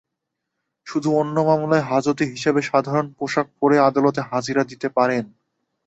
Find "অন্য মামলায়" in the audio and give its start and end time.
1.15-1.87